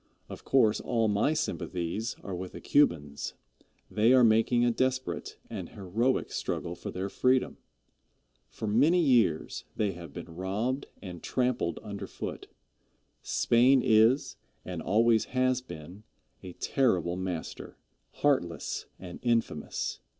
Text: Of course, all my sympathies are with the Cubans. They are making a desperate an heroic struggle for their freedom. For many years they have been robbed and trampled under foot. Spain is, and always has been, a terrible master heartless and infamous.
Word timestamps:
Of 0.29 0.43
course, 0.43 0.79
all 0.81 1.07
my 1.07 1.33
sympathies 1.33 2.15
are 2.23 2.33
with 2.33 2.53
the 2.53 2.59
Cubans. 2.59 3.35
They 3.91 4.13
are 4.13 4.23
making 4.23 4.65
a 4.65 4.71
desperate 4.71 5.37
an 5.47 5.67
heroic 5.67 6.31
struggle 6.31 6.73
for 6.73 6.89
their 6.89 7.07
freedom. 7.07 7.57
For 8.49 8.65
many 8.67 8.99
years 8.99 9.63
they 9.75 9.91
have 9.91 10.11
been 10.11 10.25
robbed 10.33 10.87
and 11.03 11.21
trampled 11.21 11.79
under 11.83 12.07
foot. 12.07 12.47
Spain 13.21 13.83
is, 13.85 14.37
and 14.65 14.81
always 14.81 15.25
has 15.37 15.61
been, 15.61 16.01
a 16.41 16.53
terrible 16.53 17.15
master 17.15 17.77
heartless 18.13 18.87
and 18.97 19.19
infamous. 19.21 19.99